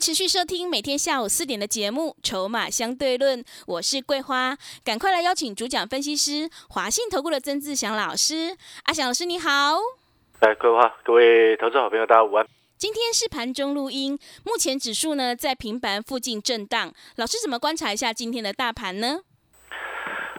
[0.00, 8.56] 持续收听每天下午四点的节目《筹码相对论》，我是桂花，赶快来邀请主讲分析师华信投顾的曾志祥老师。
[8.84, 9.76] 阿祥老师你好，
[10.40, 12.46] 来桂花，各位投资好朋友大家午安。
[12.78, 19.20] 今天是盘中录音，目前指数呢在平盘附近震荡，老师怎么观察一下今天的大盘呢？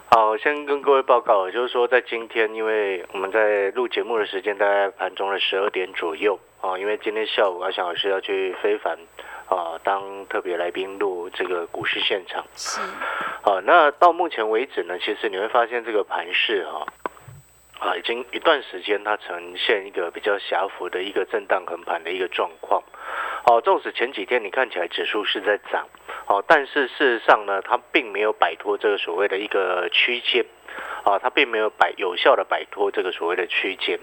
[0.09, 8.97] 好，先跟各位报告，就是说在今天，因为我们在录节目的时间大概盘中的十二点左右啊，因为今天下午阿翔老师要去非凡
[9.51, 12.45] 啊当特别来宾录这个股市现场。
[12.55, 12.79] 是。
[13.41, 16.87] 好，那到目前为止呢，其实你会发现这个盘势哈。
[17.79, 22.83] 啊，已经一段时间，它呈现一个比较狭幅的一个震荡横盘的一个状况。
[23.45, 25.87] 哦，纵使前几天你看起来指数是在涨，
[26.27, 30.45] 哦，但是事实上呢，它并没有摆脱这个所谓的一个区间，
[31.03, 33.99] 啊，它并没有摆有效的摆脱这个所谓的区间。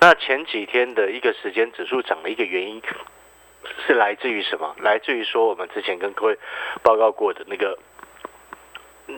[0.00, 2.80] 那前几天的一个时间指数涨的一个原因，
[3.86, 4.74] 是来自于什么？
[4.80, 6.38] 来自于说我们之前跟各位
[6.82, 7.78] 报告过的那个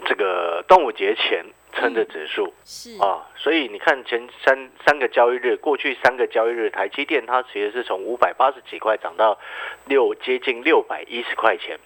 [0.06, 1.44] 这个端午节前。
[1.70, 9.38] 撑的指数是啊，所以你看前三三个交易日，过去三个交易日，台积电它其实是从五百八十几块涨到
[9.84, 11.78] 六接近六百一十块钱。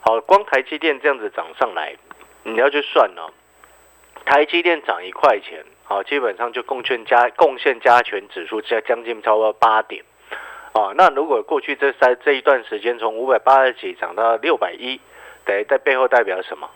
[0.00, 1.96] 好，光台积电这样子涨上来，
[2.44, 3.28] 你要去算哦，
[4.24, 10.04] 台积电涨一块钱，好，基本上就贡献加贡献加权指数加将近超过八点。
[10.76, 15.00] 啊，那如果过去这三这一段时间从五百八十几涨到六百一，
[15.44, 16.68] 等于在背后代表什么？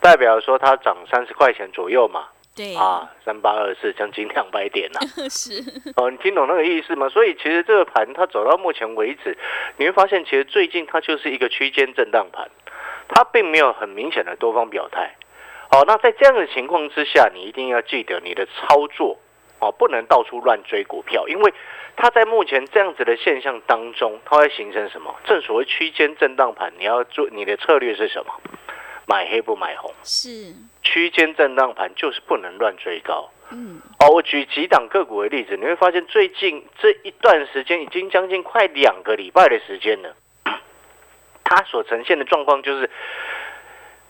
[0.00, 5.62] 代表说它涨三十块钱左右嘛，对啊，三八二四将近两百点呐， 是
[5.96, 7.08] 哦，你听懂那个意思吗？
[7.08, 9.36] 所以其实这个盘它走到目前为止，
[9.76, 12.50] 你会发现其实最近它就是一个区间震荡盘，
[13.08, 15.14] 它并没有很明显的多方表态。
[15.70, 19.18] 好，那在这样的情况之下，你一定要记得你的操作
[19.62, 21.54] 哦，不能到处乱追股票，因为
[21.94, 25.14] 它在目前这样子的现象当中，它会形成什么？
[25.24, 28.32] 正所谓区间震荡盘，你要做你的策略是什么？
[29.06, 33.30] 买黑不买红，是区间震荡盘就是不能乱追高。
[33.50, 40.16] 嗯，哦，我举几档个股的例子，你会发现最近这一段时间已经将近快两个礼拜的时间了，
[41.44, 42.90] 它所呈现的状况就是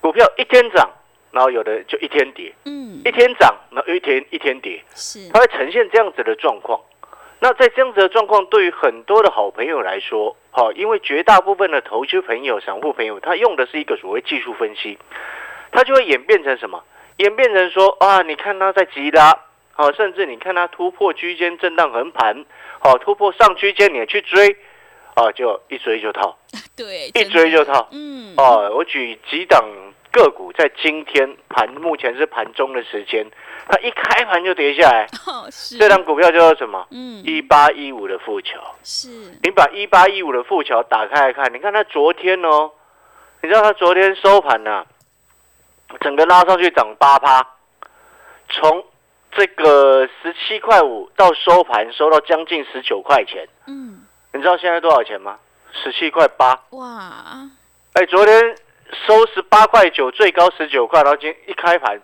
[0.00, 0.90] 股票一天涨，
[1.32, 5.28] 然后有的就一天跌，嗯，一天涨，然后一天一天跌，是。
[5.32, 6.80] 它会呈现这样子的状况。
[7.40, 14.96] 那在这样子的状况，对于很多的好朋友来说，好，因为绝大部分的投资朋友、散户朋友，他用的是一个所谓技术分析，
[15.72, 16.84] 他就会演变成什么？
[17.16, 19.36] 演变成说啊，你看它在急拉，
[19.72, 22.44] 好，甚至你看它突破区间震荡横盘，
[22.78, 24.56] 好，突破上区间你去追，
[25.14, 26.38] 啊，就一追就套，
[26.76, 29.62] 对，一追就套，嗯，哦，我举几档
[30.12, 33.26] 个股，在今天盘目前是盘中的时间，
[33.66, 35.06] 它一开盘就跌下来。
[35.26, 36.86] 哦，是这张股票叫做什么？
[36.90, 38.58] 嗯，一八一五的富桥。
[38.82, 39.08] 是
[39.42, 42.70] 你把一八一五的富桥打开来看，你看它昨天哦，
[43.40, 44.84] 你知道它昨天收盘呢、
[46.00, 47.46] 整个拉上去涨八趴，
[48.48, 48.84] 从
[49.32, 54.02] 这个十七块五到收盘收到将近十九块钱，嗯，
[54.32, 55.38] 你知道现在多少钱吗？
[55.72, 56.60] 十七块八。
[56.70, 57.48] 哇，
[57.94, 58.54] 哎，昨天
[59.06, 62.00] 收十八块九，最高十九块，然后今天一开盘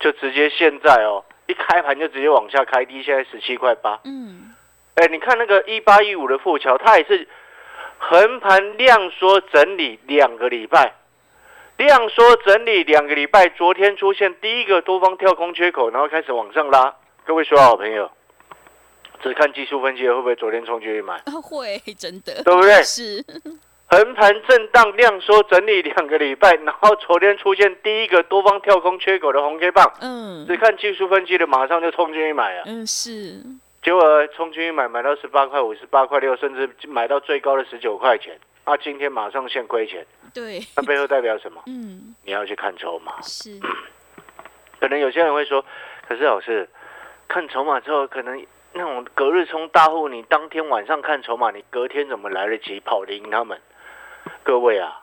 [0.00, 4.00] 就直接现在哦，一开盘就直接往下开低，现在十七块八。
[4.04, 4.54] 嗯，
[4.96, 7.26] 哎，你看那个一八一五的富桥，它也是
[7.98, 10.94] 横盘量缩整理两个礼拜，
[11.76, 16.94] 量缩整理两个礼拜，昨天出现第一个多方跳空缺口，然后开始往上拉。
[17.24, 18.10] 各位说好朋友，
[19.22, 21.14] 只看技术分析的会不会昨天冲进去买？
[21.14, 23.24] 啊 会真的，对不对是，
[23.90, 30.46] 横盘震荡量缩整理两个礼拜，然后昨天出现第一个多方跳空缺口的红 K 棒，嗯。
[30.46, 33.42] 只看技术分析的马上就冲进去买啊，嗯是，
[33.82, 41.62] 结果冲进去买买到十八块五、十八块六，甚至买到最高的十九块钱，啊，今天马上现亏钱，对，那背后代表什么？
[41.66, 42.14] 嗯。
[42.26, 43.14] 你要去看筹码。
[43.22, 43.58] 是，
[44.78, 45.64] 可能有些人会说，
[46.06, 46.68] 可是老师
[47.26, 53.58] 看筹码之后，可能那种隔日冲大户，你当天晚上看筹码，你隔天怎么来得及跑得赢他们？
[54.42, 55.02] 各位啊，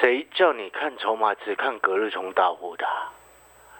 [0.00, 3.12] 谁叫你看筹码只看隔日冲大户的啊、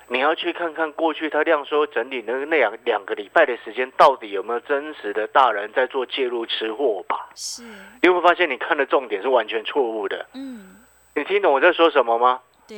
[0.08, 7.28] 你要去看看过去他量缩整理的那两两个礼拜的时间，到底有没有真实的大人在做介入吃货吧？
[7.34, 10.26] 是，你有没有发现你看的重点是完全错误的？
[10.34, 10.76] 嗯
[11.14, 12.40] 你你听懂我在说什么吗？
[12.66, 12.76] 对，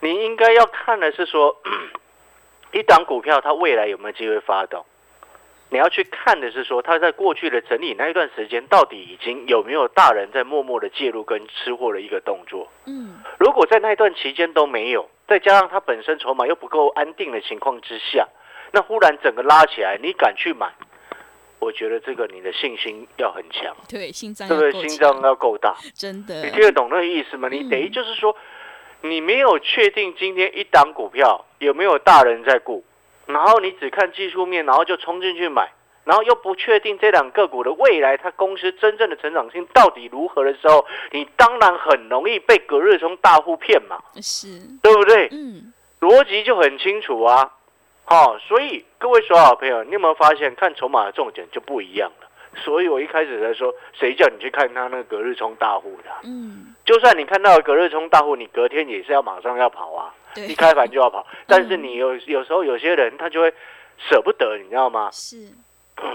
[0.00, 1.60] 你应该要看的是说，
[2.72, 4.84] 一档股票它未来有没有机会发动？
[5.70, 12.68] 你要去看的是说，它在过去的整理那一段时间，到底已经有没有大人在默默的介入跟吃货的一个动作？
[12.86, 18.28] 嗯，如果在那一段期间都没有，再加上它本身筹码又不够安定的情况之下，
[18.72, 20.68] 那忽然整个拉起来，你敢去买？
[21.60, 24.88] 我觉得这个你的信心要很强，对，心脏对不对？
[24.88, 27.48] 心脏要够大，真的，你听得懂那个意思吗？
[27.48, 28.34] 你等于就是说，
[29.02, 32.82] 你没有确定今天一档股票有没有大人在顾。
[33.32, 35.70] 然后你只看技术面，然后就冲进去买，
[36.04, 44.46] 然后又不确定这两个股的未来，它公司真正的成长性到底如何的时候，你当然很容易被隔日冲大户骗嘛，是，
[44.82, 45.28] 对不对？
[45.32, 47.52] 嗯，逻辑就很清楚啊，
[48.04, 52.26] 好，所以各位所有好朋友，你有没有发现看筹码的重点就不一样了？
[52.56, 56.10] 所以我一开始在说，谁叫你去看他那个隔日冲大户的？
[56.24, 60.12] 嗯，就算你看到隔日冲大户，你隔天也是要马上要跑啊。
[60.36, 63.52] 一开盘就要跑，但是你有有时候有些人他就会
[63.98, 65.10] 舍不得，你知道吗？
[65.12, 65.36] 是。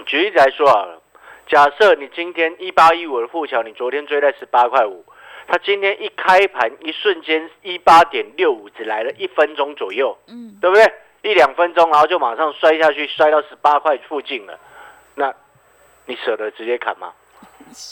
[0.06, 1.02] 举例来说好了，
[1.48, 5.06] 假设你今天一八一五的富桥，你昨天追在十八块五，
[5.48, 10.92] 他今天一开盘一瞬间一八点六五，只来了一分钟左右，嗯，对不对？
[11.22, 14.60] 一两分钟，然后就马上摔下去，摔到十八块附近了，
[15.16, 15.34] 那
[16.06, 17.14] 你舍得直接砍吗？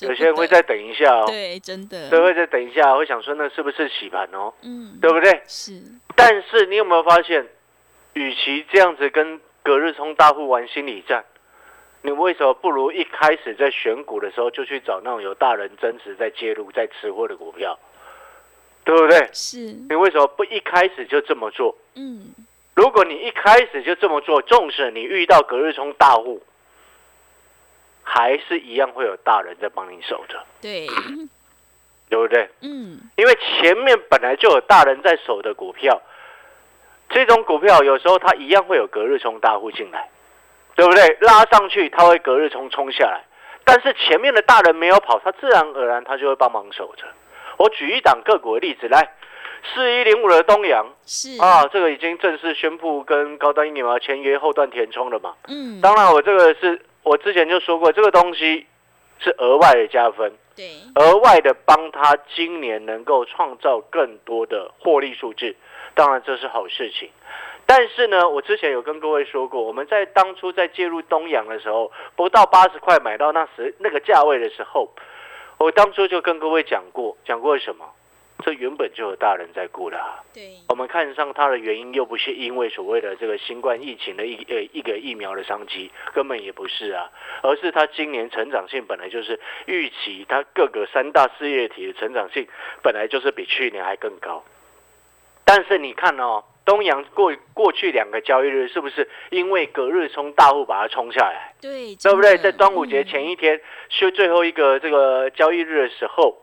[0.01, 4.53] 有些人会再等一下哦，对，真的，都，会再等一下，会想说那是不是洗盘哦？
[4.61, 5.41] 嗯，对不对？
[5.47, 5.81] 是。
[6.15, 7.47] 但是你有没有发现，
[8.13, 11.23] 与其这样子跟隔日冲大户玩心理战，
[12.01, 17.77] 你为什么不如一开始在选股的时候就去找那种有大人真实在介入、在吃货的股票，
[18.83, 19.29] 对不对？
[19.33, 19.57] 是。
[19.89, 21.75] 你为什么不一开始就这么做？
[21.95, 22.33] 嗯。
[22.75, 26.41] 如果你一开始就这么做，纵使你遇到隔日冲大户，
[28.03, 30.43] 还是一样会有大人在帮你守着。
[30.61, 30.87] 对。
[32.09, 32.47] 对不对？
[32.61, 35.99] 嗯，因为前面本来就有大人在守的股票，
[37.09, 40.09] 这种股票有时候它一样会有隔日冲大户进来，
[40.75, 41.17] 对不对？
[41.21, 43.23] 拉上去它会隔日冲冲下来，
[43.63, 47.05] 但是前面的大人没有跑，它自然而然它就会帮忙守着。
[47.57, 49.09] 我举一档个股的例子来，
[49.73, 55.33] 四一零五的东阳是啊，这个已经正式宣布跟高端疫苗签约后段填充了嘛？
[55.47, 58.65] 嗯，当然我这个是我之前就说过，这个东西
[59.19, 60.33] 是额外的加分。
[60.55, 65.55] 对，额外的帮他今年能够创造更多的获利数字，
[65.95, 67.09] 当然这是好事情。
[67.65, 74.89] 但是呢，我之前有跟各位说过，我们在当初在介入东阳的时候，不到八十块买到那时那个价位的时候，
[75.57, 77.85] 我当初就跟各位讲过，讲过什么？
[78.43, 80.21] 这原本就有大人在顾了。
[80.33, 87.09] 对，我们看上它的原因，又不是因为所谓的这个新冠疫情的一呃一个疫苗的商机，根本也不是啊，
[87.41, 92.45] 而是它今年成长性本来就是预期，它各个三大事业体的成长性
[92.81, 94.43] 本来就是比去年还更高。
[95.45, 101.53] 但是你看哦，东阳过过去两个交易日是不是因为隔日冲大户把它冲下来？
[101.61, 102.37] 对，对不对？
[102.39, 106.42] 在端午节前一天，休最后一个这个交易日的时候。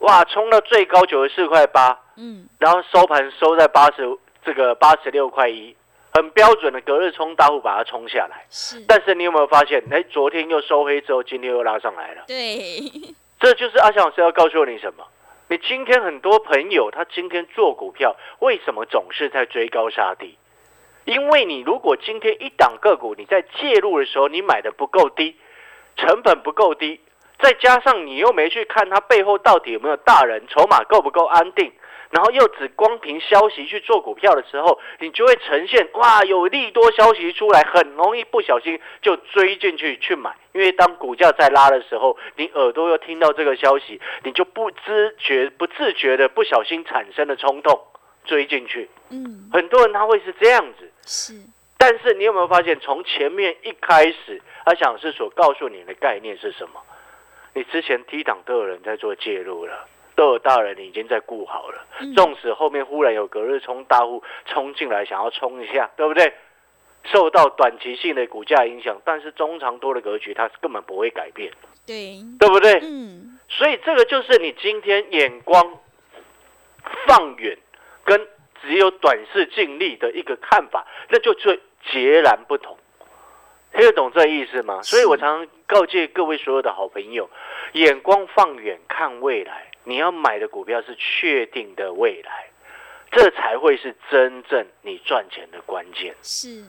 [0.00, 5.74] 哇，冲到最高九十四块八，嗯，然后收盘收在八十这个八十六块一，
[6.12, 8.44] 很标准的隔日冲大户把它冲下来。
[8.50, 12.24] 是，但是你有没有发现，哎，昨天又收黑之后，今天又拉上来了。
[12.26, 12.80] 对，
[13.40, 15.06] 这就是阿翔老师要告诉你什么？
[15.48, 20.36] 你今天很多朋友他今天做股票，为什么总是在追高杀低？
[21.04, 25.36] 因为你如果今天一档个股你在介入的时候，你买的不够低，
[25.96, 27.00] 成本不够低。
[27.38, 31.72] 再加上你又没去看它背后到底有没有大人，筹码够不够安定，
[32.10, 40.34] 然后又只光凭消息去做股票的时候，你就会呈现哇有利多消息出来，很容易不小心就追进去去买。
[40.52, 47.78] 因为当股价在拉的时候，你耳朵又听到这个消息，你就不知觉、不自觉的不小心产生了冲动
[48.24, 48.88] 追进去。
[49.10, 50.90] 嗯，很多人他会是这样子。
[51.04, 51.34] 是，
[51.76, 56.80] 但是你有没有发现，从前面一开始，阿想是所告诉你的概念是什么？
[57.54, 61.86] 你之前低档都有人在做介入了，都有大人已经在顾好了。
[62.14, 66.32] 纵使后面忽然有隔日冲大户冲进来，想要冲一下，对不对？
[67.04, 71.52] 受到短期性的股价影响，但是中长多的格局它是根本不会改变，
[71.86, 72.80] 对对不对？
[72.82, 73.38] 嗯。
[73.48, 75.78] 所以这个就是你今天眼光
[77.06, 77.56] 放远，
[78.04, 78.26] 跟
[78.62, 81.60] 只有短视尽力的一个看法，那就最
[81.92, 82.76] 截然不同。
[83.74, 84.80] 听得懂这意思吗？
[84.82, 87.28] 所以我常常告诫各位所有的好朋友，
[87.72, 92.46] 眼光放远看未来，你要买的股票是确定的未来，
[93.10, 96.14] 这才会是真正你赚钱的关键。
[96.22, 96.64] 是，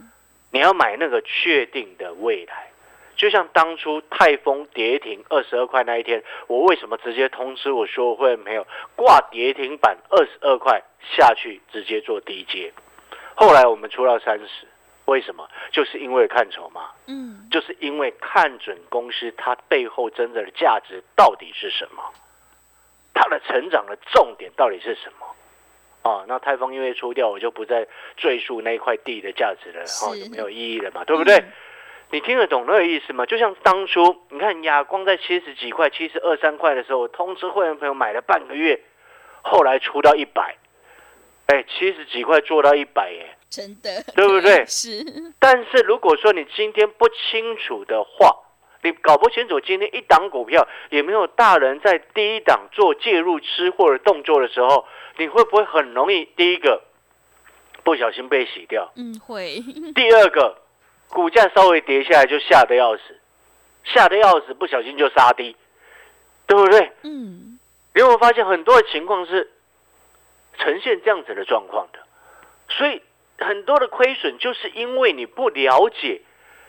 [0.51, 2.71] 你要买那个确定的未来。
[3.15, 12.71] 就就像当初泰丰跌停二十二块那一天，我为什么直接通知我说会没有挂跌停板二十二块下去直接做低阶？
[13.33, 14.67] 后来我们出到三十，
[15.05, 15.47] 为什么？
[15.71, 22.03] 就是因为看筹码，嗯，就是因为看准公司它背后真正的价值到底是什么，
[23.13, 26.09] 它的成长的重点到底是什么？
[26.09, 31.35] 啊，那泰丰因为出掉，我就不再赘述那一块地的价值了，哦，是就没有意义了嘛，对不对？
[31.37, 31.51] 嗯
[32.11, 33.25] 你听得懂那个意思吗？
[33.25, 38.79] 就像当初你看亚光在七十几块、七十二三块的时候，我通知会员朋友买了半个月，
[39.41, 40.55] 后来出到一百，
[41.47, 44.65] 哎，七十几块做到一百，哎，真的，对不对？
[44.67, 45.03] 是，
[45.39, 48.35] 但是如果说你今天不清楚的话，
[48.83, 54.85] 你搞不清楚今天一档股票也没有大人在第一档做介入吃货的动作的时候，
[55.17, 56.83] 你会不会很容易第一个
[57.83, 58.91] 不小心被洗掉？
[58.95, 59.59] 嗯，会，
[59.95, 60.61] 第二个，
[61.09, 63.01] 股价稍微跌下来就吓得要死，
[63.83, 65.55] 吓得要死，不小心就杀低，
[66.45, 66.91] 对不对？
[67.03, 67.57] 嗯，
[67.93, 69.49] 你有没有发现很多的情况是
[70.57, 71.99] 呈现这样子的状况的？
[72.69, 73.01] 所以
[73.37, 76.21] 很多的亏损就是因为你不了解，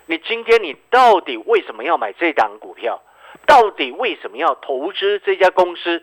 [0.07, 3.03] 你今天你到底为什么要买这档股票，
[3.47, 6.03] 到底为什么要投资这家公司，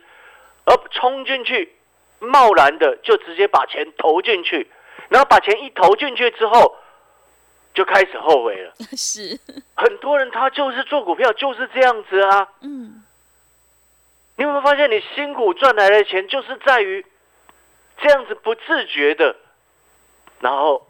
[0.65, 1.75] 而冲进去，
[2.19, 4.69] 贸然的就直接把钱投进去，
[5.09, 6.77] 然后把钱一投进去之后，
[7.73, 8.73] 就开始后悔了。
[8.95, 9.37] 是，
[9.75, 12.47] 很多人他就是做股票就是这样子啊。
[12.61, 13.03] 嗯，
[14.37, 17.05] 你有没有发现，你辛苦赚来的钱，就是在于
[18.01, 19.35] 这样子不自觉的，
[20.43, 20.85] 然后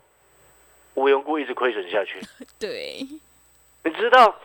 [0.96, 2.20] 无缘无故一直亏损下去。
[2.60, 3.08] 对，
[3.84, 4.36] 你知道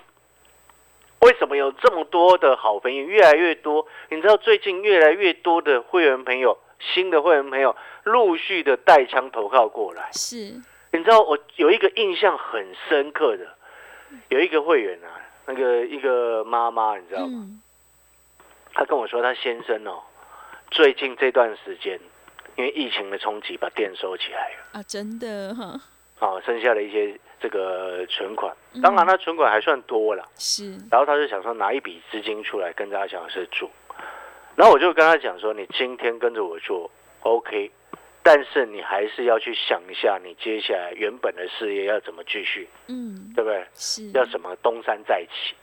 [1.20, 3.86] 为什么有这么多的好朋友，越来越多？
[4.10, 7.74] 你知道最近越来越多的会员朋友，新的会员朋友
[8.04, 10.10] 陆续的带枪投靠过来。
[10.12, 10.60] 是，
[10.92, 13.56] 你知道我有一个印象很深刻的，
[14.28, 15.08] 有一个会员啊，
[15.46, 17.28] 那个一个妈妈，你知道吗？
[17.32, 17.62] 嗯，
[18.74, 20.02] 他跟我说，她先生哦，
[20.70, 21.98] 最近这段时间
[22.58, 25.80] 因为疫情的冲击，把店收起来了，啊，真的哈，
[26.18, 28.82] 啊，剩下的一些这个存款，嗯。
[28.82, 33.70] 当然他存款还算多了，是，然后他就想说拿一笔资金出来跟着阿小老师做，
[34.56, 37.70] 然后我就跟他讲说，你今天跟着我做，OK，
[38.24, 43.64] 但是你还是要去想一下，你接下来原本的事业要怎么继续，嗯，对不对？
[43.74, 45.54] 是，要什么东山再起。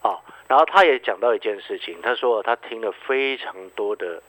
[0.00, 0.14] 啊。
[0.46, 4.22] 然后他也讲到一件事情，他说他听了非常多的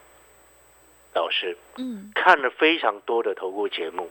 [1.13, 4.10] 老师，嗯，看了非常多的投顾节目，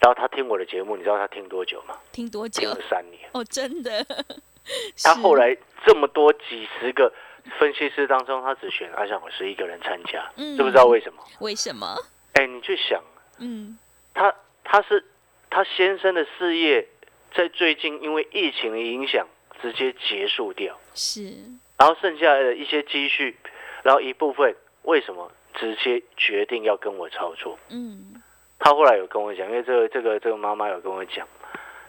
[0.00, 1.96] 然后他听我的节目，你知道他听多久吗？
[2.12, 2.78] 听多久听了？
[2.88, 3.28] 三年。
[3.32, 4.04] 哦，真的，
[5.02, 7.12] 他后，来这么多几十个
[7.58, 11.22] 分析师当中，他只选阿翔老师一个人参加，嗯知不知道为什么？
[11.40, 11.96] 为什么？
[12.34, 13.02] 哎，你去想，
[13.38, 13.78] 嗯，
[14.14, 15.04] 他他是
[15.48, 16.86] 他先生的事业，
[17.34, 19.26] 在最近因为疫情的影响，
[19.62, 20.78] 直接结束掉。
[20.94, 21.32] 是，
[21.78, 23.36] 然后剩下的一些积蓄，
[23.82, 27.58] 然后一部分为什么直接决定要跟我操作？
[27.68, 28.22] 嗯，
[28.58, 31.26] 他后来有跟我讲，因为这个这个这个妈妈有跟我讲，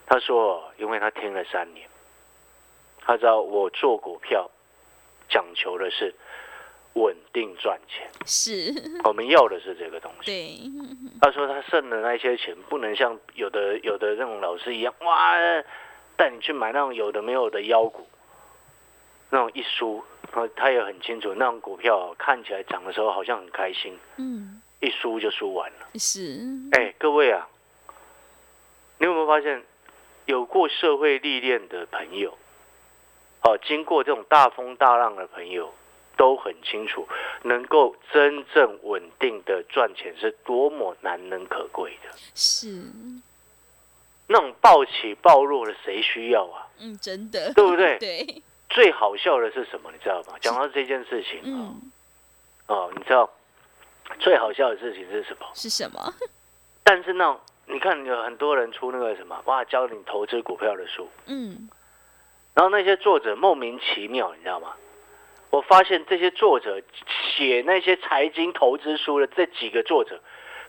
[0.06, 1.88] 她说，因为她听了三年，
[3.02, 4.50] 他知道我做股票
[5.30, 6.14] 讲求的是
[6.94, 8.74] 稳定赚钱，是，
[9.06, 10.26] 我们要的是这个东西。
[10.26, 10.72] 对，
[11.22, 15.38] 她说他剩的那些钱不能像有的有的那种老师一样，哇，
[16.18, 18.06] 带你去买那种有的没有的妖股，
[19.32, 25.88] 那种一输，然后他也很清楚，那种股票看起来涨的时候好像很开心，嗯，一输就输完了。
[25.96, 26.38] 是，
[26.74, 27.48] 哎，各位啊，
[29.00, 29.64] 你有没有发现，
[30.26, 32.38] 有过社会历练的朋友，
[33.42, 35.74] 哦，经过这种大风大浪的朋友，
[36.18, 37.08] 都很清楚，
[37.44, 42.10] 能够真正稳定的赚钱是多么难能可贵的。
[42.36, 42.84] 是，
[44.28, 46.68] 那种暴起暴落的，谁需要啊？
[46.80, 47.98] 嗯，真的，对不对？
[48.00, 49.92] 对，最好笑的是什么？
[49.92, 50.36] 你知道吗？
[50.42, 51.92] 讲到这件事情哦，嗯，
[52.68, 53.30] 哦，你知道
[54.20, 55.46] 最好笑的事情是什么？
[55.54, 56.14] 是什么？
[56.84, 57.38] 但是那
[57.68, 61.70] 你看有很多人出那个什么哇，教你投资股票的书，嗯，
[62.54, 64.74] 然后那些作者莫名其妙，你知道吗？
[65.52, 66.82] 我发现这些作者
[67.36, 70.22] 写那些财经投资书的这几个作者，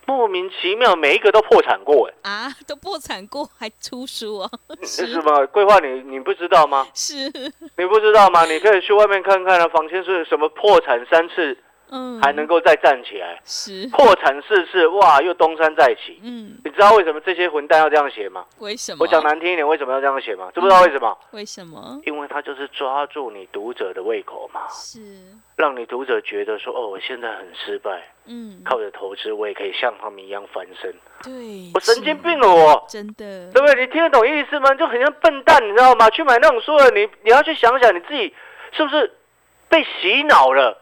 [0.06, 4.50] 莫名其妙每一个都破产过，哎，啊，都破产过还出书哦，
[4.82, 5.46] 是什么？
[5.46, 6.86] 规划你你不知道吗？
[6.94, 7.30] 是，
[7.76, 8.44] 你不知道吗？
[8.44, 11.56] 你可以去外面看看啊，房间是什么破产三次
[11.94, 16.18] 嗯，还能够再站起来，是，破产四次哇又东山再起。
[16.22, 18.44] 嗯，你知道为什么这些混蛋要这样写吗？
[18.58, 18.98] 为什么？
[19.00, 20.50] 我讲难听一点，为什么要这样写吗？
[20.54, 21.16] 知不知道为什么？
[21.32, 22.00] 为什么？
[22.06, 24.62] 因为他就是抓住你读者的胃口嘛。
[24.70, 25.00] 是，
[25.62, 30.92] 让你读者觉得说，哦，我现在很失败，嗯，靠着投资我也可以像他们一样翻身，
[31.22, 32.84] 对，我神经病了我。
[32.88, 33.86] 真的，对不对？
[33.86, 34.74] 你听得懂意思吗？
[34.74, 36.10] 就很像笨蛋，你知道吗？
[36.10, 38.34] 去买那种书的，你你要去想想你自己
[38.72, 39.12] 是不是
[39.68, 40.76] 被洗脑了。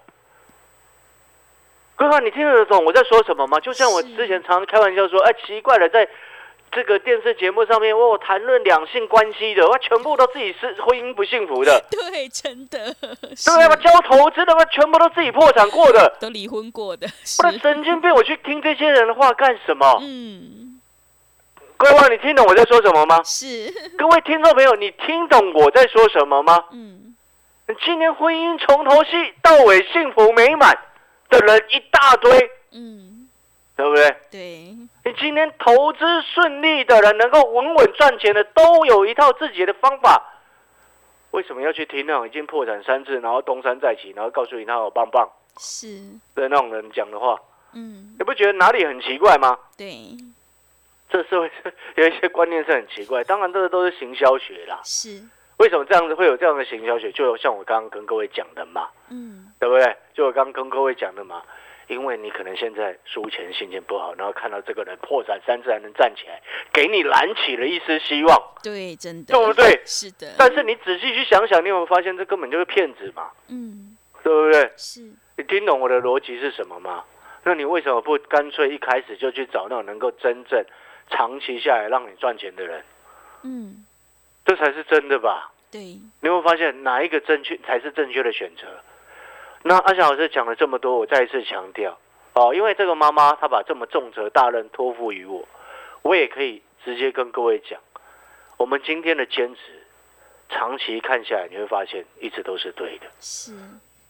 [1.96, 3.60] 规划，你听得懂我在说什么吗？
[3.60, 6.08] 就像我之前常常开玩笑说，哎，奇怪了，在
[6.72, 13.68] 这个电视节目上面，我谈论两性关系的，我全部都自己是婚姻不幸福的， 对，真的， 对？
[13.68, 17.08] 我教投资的，我全部都自己破产过的， 都离婚过的，
[17.42, 18.10] 我的神经病！
[18.14, 19.98] 我去听这些人的话干什么？
[20.00, 20.80] 嗯，
[21.76, 23.20] 各位，你听懂我在说什么吗？
[23.24, 26.64] 是，各位听众朋友，你听懂我在说什么吗？
[26.70, 27.14] 嗯，
[27.84, 29.10] 今年婚姻从头戏
[29.42, 30.78] 到尾幸福美满
[31.28, 33.28] 的人一大堆，嗯，
[33.76, 34.16] 对不对？
[34.30, 34.76] 对，
[35.10, 40.22] 你今天投资顺利的人，能够稳稳赚钱的，都有一套自己的方法。
[41.32, 45.86] 为什么要去听那种已经破产三次，然后东山再起，然后告诉你他好棒棒是，
[46.36, 47.36] 的那种人讲的话？
[47.72, 49.58] 嗯，你不觉得哪里很奇怪吗？
[49.76, 50.16] 对，
[51.08, 51.50] 这社会
[51.96, 54.78] 有一些观念是很奇怪，当然这个都是行销学啦。
[54.84, 55.20] 是，
[55.56, 57.10] 为什么这样子会有这样的行销学？
[57.10, 58.88] 就像我刚刚跟各位讲的嘛。
[59.08, 59.96] 嗯，对不对？
[60.14, 61.42] 就我刚刚跟各位讲的嘛，
[61.90, 66.40] 因为你可能现在输钱，心情不好，然后看到这个人破产三次还能站起来，
[66.72, 68.40] 给你燃起了一丝希望。
[68.62, 73.30] 对，真的，对不对是的，但是你仔细去想想，你有没有发现这根本就是骗子嘛？
[73.48, 74.70] 嗯，对不对？
[74.76, 75.00] 是，
[75.36, 77.04] 你听懂我的逻辑是什么吗？
[77.42, 80.64] 那你为什么不干脆一开始就去找那种能够真正
[81.10, 82.84] 长期下来让你赚钱的人？
[83.42, 83.84] 嗯，
[84.44, 85.50] 这才是真的吧？
[85.72, 88.80] 对，你有没有发现哪一个正确才是正确的选择？
[89.62, 91.98] 那阿翔老师讲了这么多，我再一次强调
[92.32, 95.46] 哦，因为这个妈妈她把这么重责大任托付于我，
[96.02, 97.78] 我也可以直接跟各位讲，
[98.56, 99.60] 我们今天的坚持，
[100.48, 103.06] 长期看下来你会发现一直都是对的。
[103.20, 103.52] 是，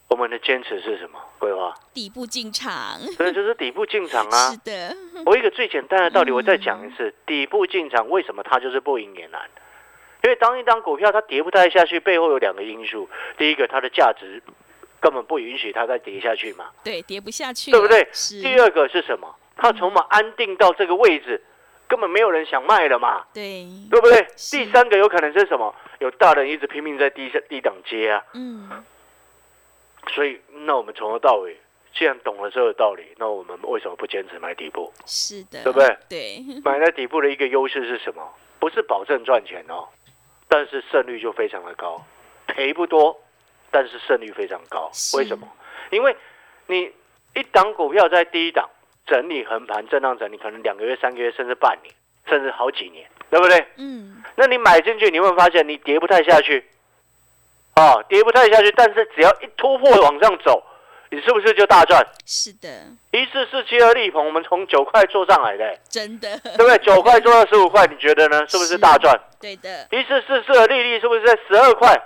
[0.08, 1.18] 我们的坚持是什么？
[1.38, 2.72] 桂花，底部进场，
[3.18, 4.56] 那就是底部进场啊是。
[4.58, 9.50] 的，我一个最简单的道理，嗯我再讲一次，底部进场为什么它就是不赢也难？
[10.22, 13.08] 因为当一张股票它跌不太下去，背后有两个因素。
[13.38, 14.42] 第一个，它的价值
[15.00, 18.06] 根本不允许它再跌下去嘛，对，跌不下去，对不对？
[18.12, 19.34] 是，第二个是什么？
[19.56, 21.42] 它筹码安定到这个位置，
[21.88, 24.26] 根本没有人想卖了嘛，对，对不对？
[24.50, 25.74] 第三个有可能是什么？
[25.98, 28.84] 有大人一直拼命在低下低档接啊，嗯，
[30.14, 31.56] 所以那我们从头到尾，
[31.94, 34.92] 既然懂了这个道理，那我们为什么不坚持买底部？
[35.04, 35.96] 是的，对不对？
[36.08, 38.22] 对，买在底部的一个优势是什么？
[38.58, 39.88] 不是保证赚钱哦，
[40.48, 42.02] 但是胜率就非常的高，
[42.46, 43.18] 赔不多，
[43.70, 44.90] 但是胜率非常高。
[45.14, 45.46] 为什么？
[45.90, 46.16] 因为
[46.66, 46.92] 你
[47.34, 48.68] 一档股票在第一档
[49.06, 51.94] 整理横盘震荡整理，可能两个月、三个月，甚至半年，
[52.28, 53.66] 甚至好几年，对不对？
[53.76, 56.64] 嗯，那你买进去，你会发现你跌不太下去，
[57.76, 60.62] 哦，跌不太下去，但是只要一突破往上走，
[61.10, 62.06] 你是不是就大赚？
[62.24, 62.68] 是的，
[63.10, 66.78] 一四四七的力鹏，我们从九块做上来的、真的，对不对？
[66.78, 68.46] 九块做到十五块，你觉得呢？
[68.48, 69.20] 是不是大赚？
[69.40, 72.00] 对的，一四四四的利率是不是在十二块？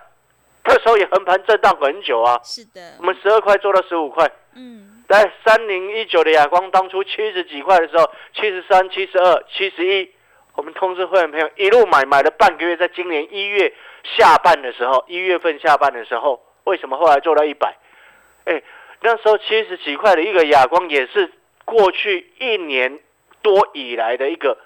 [0.66, 2.40] 那时候也横盘震荡很久啊。
[2.42, 10.10] 是的我，们十二块做到十五块，嗯，在三零一九的亚光当初七十几块的时候，七十三、七十二、七十一，
[10.54, 13.74] 我们通知会员朋友一路买，买了半个月，在今年一月
[14.16, 17.76] 下半的时候，一月份下半的时候，为什么后来做到一百？
[18.46, 18.62] 哎，
[19.02, 21.30] 那时候七十几块的一个亚光，也是
[21.66, 23.00] 过去一年
[23.42, 24.56] 多以来的一个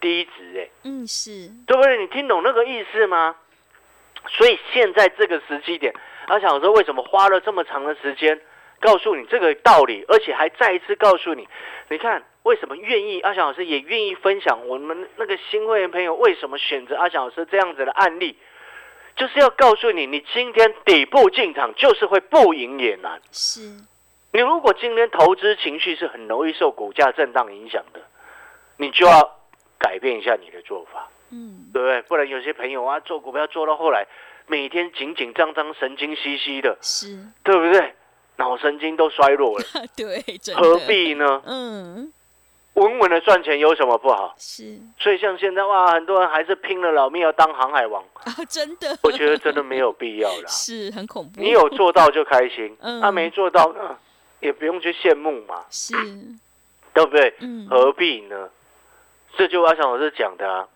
[0.00, 0.68] 低值，哎。
[0.82, 1.98] 嗯，是，对不对？
[1.98, 3.36] 你听懂那个意思吗？
[4.28, 5.92] 所以现在这个时机点，
[6.26, 8.40] 阿翔老师为什么花了这么长的时间
[8.80, 11.48] 告诉你这个道理，而且还再一次告诉你，
[11.88, 18.36] 你看为什么愿意阿翔老师也愿意分享我们那个新会员朋友为什么选择阿翔老师这样子的案例，
[19.16, 23.20] 就是要告诉你，你今天底部进场就是会不赢也难。
[23.30, 23.60] 是，
[24.32, 28.00] 你如果今天投资情绪是很容易受股价震荡影响的，
[28.76, 29.38] 你就要
[29.78, 31.08] 改变一下你的做法。
[31.34, 32.02] 嗯，对不对？
[32.02, 34.06] 不然有些朋友啊，做股票做到后来，
[34.46, 37.94] 每天紧紧张张、神经兮兮的，是，对不对？
[38.36, 39.64] 脑神经都衰弱了，
[39.96, 40.22] 对，
[40.54, 40.78] 何？
[40.88, 41.42] 必呢？
[41.46, 42.12] 嗯，
[42.74, 44.34] 稳稳的赚钱有什么不好？
[44.36, 50.46] 是所以像现在哇，很多人还是拼了老命要当航海王， 啊，真的，我觉得真的没有必要啦。
[50.50, 51.40] 是很恐怖。
[51.40, 53.96] 你有做到就开心，嗯他、没做到呢，
[54.40, 55.94] 也不用去羡慕嘛，是，
[56.92, 57.32] 对不对？
[57.38, 58.50] 嗯，何必呢？
[59.36, 60.68] 这就阿翔老师讲的啊，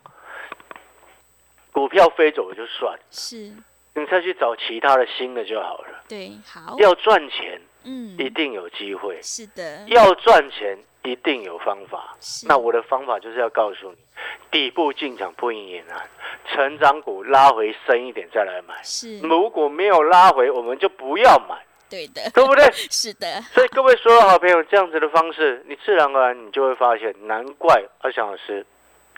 [1.79, 3.37] 股票飞走了就算了，是，
[3.95, 6.03] 你再去找其他的新的就好了。
[6.09, 12.17] 对，好，要赚钱，嗯，一定有机会；是的，要赚钱，一定有方法。
[12.19, 13.97] 是，那我的方法就是要告诉你，
[14.51, 16.05] 底部进场不赢也难，
[16.49, 18.75] 成长股拉回深一点再来买。
[18.83, 21.65] 是，如果没有拉回，我们就不要买。
[21.89, 22.69] 对的，对不对？
[22.91, 28.67] 是的，所以各位所有好朋友，这样子的方式，你自然而然你就会发现，难怪阿翔老师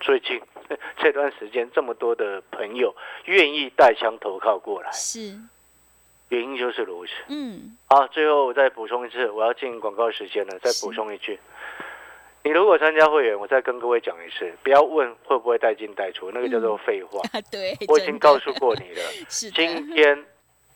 [0.00, 0.40] 最近
[0.98, 2.94] 这段时间这么多的朋友
[3.26, 5.38] 愿意带枪投靠过来，是，
[6.28, 7.12] 原因就是如此。
[7.28, 11.38] 嗯，好，最后我再补充一次，我要进广告时间了，再补充一句。
[12.42, 17.20] 你如果参加会员，我再跟各位讲一次，不要问会不会带进带出，那个叫做废话。
[17.34, 19.02] 啊，对，我已经告诉过你了。
[19.28, 20.24] 今天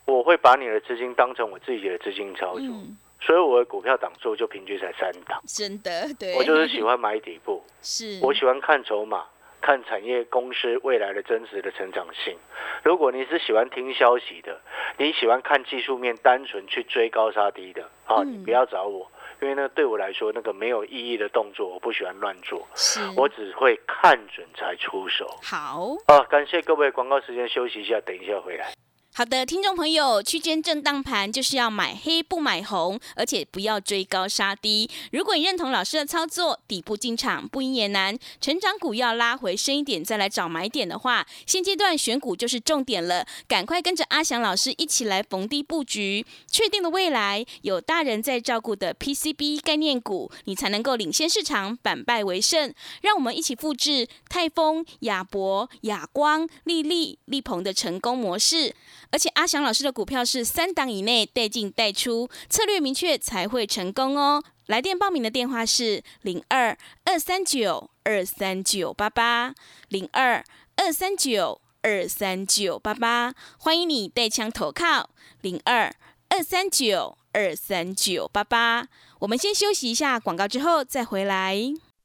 [0.05, 5.41] 我会把你的资金当成我自己的资金操作，嗯，所以我的股票档数就平均才三档。
[5.47, 9.25] 真的，对，我就是喜欢买底部，是，我喜欢看筹码，
[9.59, 12.37] 看产业公司未来的真实的成长性。
[12.83, 14.61] 如果你是喜欢听消息的，
[14.99, 19.09] 你喜欢看技术面，单纯去追高杀低的啊，嗯你不要找我，
[19.41, 25.25] 因为呢对我来说那个没有意义的动作，我不喜欢乱做，是，我只会看准才出手。
[25.41, 25.95] 好。
[26.05, 28.74] 啊，感谢各位，广告时间休息一下，等一下回来。
[29.17, 34.89] 好的，听众朋友，区间震荡盘就是要买黑不买红，而且不要追高杀低。
[35.13, 43.25] 如果你认同老师的操作，底部进场不赢也难，成长股要拉回深一点再来找买点的话，现阶段选股就是重点了。
[43.47, 52.73] 赶快跟着阿翔老师一起来逢低布局，确定的未来有大人在照顾的 PCB 概念股，你才能够领先市场，反败为胜。
[53.01, 58.75] 让我们一起复制泰丰、亚博、亚光、利利、利鹏的成功模式。
[59.15, 64.43] 而且阿翔老师的股票是三档以内带进带出，策略明确才会成功哦。
[64.65, 69.55] 来电报名的电话是零二二三九二三九八八
[69.87, 70.43] 零二
[70.75, 75.95] 二三九二三九八八，欢迎你带枪投靠零二
[76.27, 78.89] 二三九二三九八八。
[79.19, 81.55] 我们先休息一下广告，之后再回来。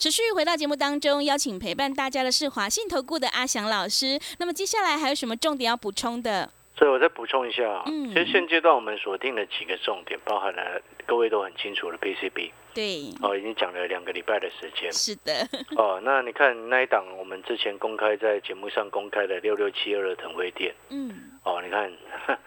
[0.00, 4.18] 持续回到节目当中，邀请陪伴大家的是华信投顾的阿翔老师。
[4.38, 6.50] 那么接下来还有什么重点要补充的？
[6.74, 14.92] 所以我再补充一下啊，嗯其实现阶段我们锁定了几个重点，包含了各位都很清楚的 PCB 对，哦，已经讲了两个礼拜的时间。
[14.92, 15.32] 是的，
[15.76, 16.00] 哦。
[16.02, 20.74] 那你看那一档我们之前公开在节目上公开的六六七二的腾辉店。
[20.88, 21.92] 嗯，哦，你看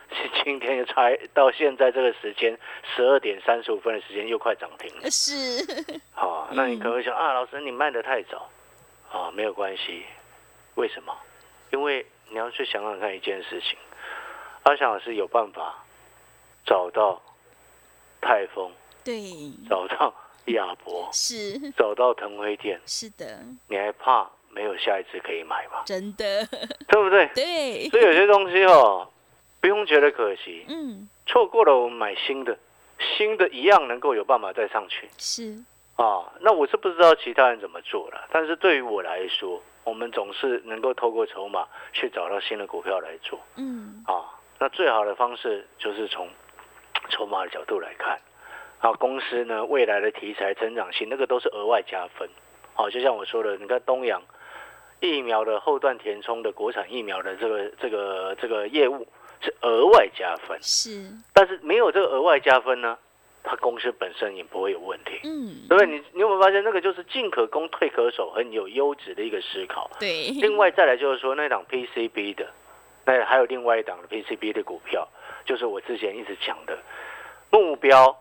[0.44, 2.58] 今天才到现在这个时间
[2.96, 5.10] 十二点三十五分的时间又快涨停了。
[5.12, 8.50] 是，好、 那你嗯可能会想、啊，老师你卖的太早，
[9.12, 10.04] 啊，没有关系，
[10.76, 11.16] 为什么？
[11.72, 13.78] 因为你要去想想看一件事情，
[14.64, 15.84] 阿翔老师有办法
[16.66, 17.22] 找到
[18.22, 18.72] 泰丰，
[19.04, 19.22] 对，
[19.70, 20.13] 找到
[20.46, 25.84] 亚博，是，找到腾辉店，是的，你还怕没有下一次可以买吗？
[25.86, 26.46] 真的，
[26.88, 27.30] 对不对？
[27.36, 29.10] 对，所以有些东西哦，
[29.60, 32.58] 不用觉得可惜，嗯，错过了我们买新的，
[33.18, 35.10] 新的一样能够有办法再上去。
[35.18, 35.58] 是，
[35.96, 43.39] 啊，那我是不知道其他人怎么做了，但是对于我来说，我们总是能够透过筹码去找到新的股票来做。
[43.56, 44.39] 嗯，啊。
[44.60, 46.30] 那最好的方式就是从
[47.10, 48.18] 筹码的角度来看
[48.84, 52.30] 啊，公司呢未来的题材成长性，那个都是额外加分。
[52.74, 54.22] 好、就像我说的，你看东阳
[55.00, 59.08] 疫苗的后段填充的国产疫苗的这个这个这个业务
[59.39, 62.98] 是额外加分，是，但是没有这个额外加分呢，
[63.41, 65.22] 它公司本身也不会有问题。
[65.24, 65.88] 嗯，对不对？
[65.88, 69.89] 你你有没有发现那个就是进可攻退可守，很有优质的一个思考。
[69.98, 72.50] 对，另外再来就是说那档 PCB 的，
[73.06, 75.08] 那还有另外一档的 PCB 的股票，
[75.46, 76.78] 就是我之前一直讲的
[77.50, 78.17] 目标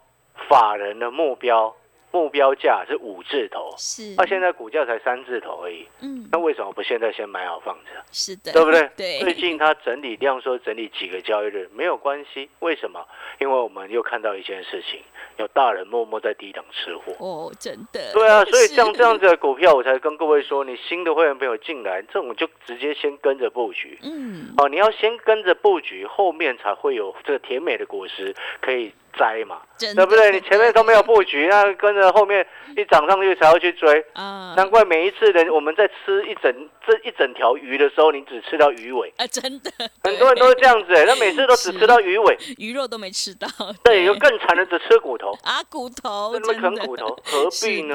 [0.49, 1.75] 法人的目标
[2.11, 7.91] 目标价是五字头，是，那、现在股价才三字头而已，嗯，那为什么不现在先买好放着？
[8.13, 8.87] 是的，对不对？
[8.95, 13.03] 对，最近它整理量说整理几个交易日没有关系，为什么？
[13.39, 15.01] 因为我们又看到一件事情，
[15.39, 17.15] 有大人默默在低档吃货。
[17.19, 23.99] 哦，真的，对啊，所以像这样子的股票，我才跟各位说，你新的会员朋友进来，这种就直接先跟着布局。
[24.03, 30.31] 嗯，哦，你要先跟着布局，后面才会有这个甜美的果实可以摘嘛，对不对？
[30.33, 32.47] 你前面都没有布局，那跟着后面
[32.77, 34.05] 一涨上去才要去追。
[34.15, 39.71] 啊，难怪每一次人我们在吃一整这一整条鱼的时候，你只吃到鱼尾，啊，真的，
[40.03, 43.49] 很多人都是这样子哎，那每次都只吃到鱼尾，鱼肉都没吃到，
[43.85, 46.63] 对，有更惨的只吃骨头，啊，骨头，那么真的。
[46.63, 47.95] 啃骨头，何必呢？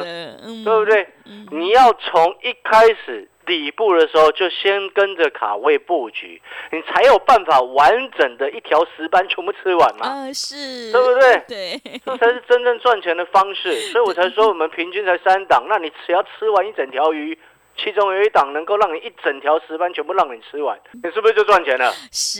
[0.63, 1.07] 对不对？
[1.25, 1.47] 嗯？
[1.51, 6.39] 你要从一开始底部的时候就先跟着卡位布局，
[6.71, 10.07] 你才有办法完整的一条石斑全部吃完嘛。
[10.07, 17.39] 啊，是，对不对对，这才是真正赚钱的方式， 所以我才说我们平均才三档，那你只要吃完一整条鱼，
[17.77, 21.91] 其中有一档能够让你一整条石斑全部让你吃完，你是不是就赚钱了？
[22.11, 22.39] 是，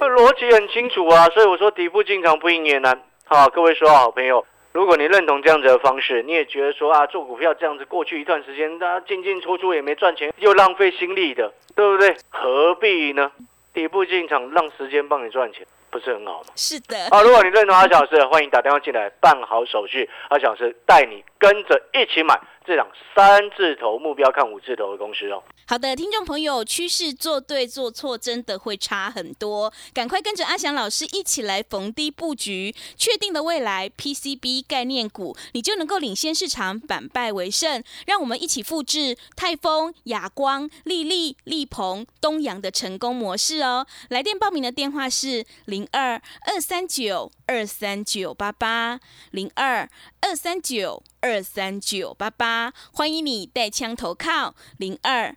[0.00, 3.00] 逻辑很清楚啊，所以我说底部进场不赢也难。
[3.24, 4.44] 好，各位说好朋友，
[4.78, 12.16] 如果你认同这样子的方式，你也觉得说啊，做股票这样子过去一段时间，大家进进出出也没赚钱，又浪费心力的，对不对？
[12.28, 13.32] 何必呢？
[13.74, 16.46] 底部进场，让时间帮你赚钱，不是很好吗？
[16.54, 22.86] 是的，好，如果你认同阿小老师，欢迎打电话进来办好手续，阿小老师带你跟着一起买这档
[23.16, 25.42] 三字头目标看五字头的公司哦。
[25.70, 37.84] 好的，听众朋友，趋势做对做错真的会差很多，赶快跟着阿翔老师一起来逢低布局，确定的未来 PCB 概念股，你就能够领先市场，反败为胜。
[38.06, 43.86] 让我们一起复制泰丰、亚光、利利、利鹏、东阳的成功模式哦。
[44.08, 46.14] 来电报名的电话是零二
[46.46, 48.98] 二三九二三九八八
[49.32, 49.86] 零二
[50.22, 55.36] 二三九二三九八八，欢迎你带枪投靠零二。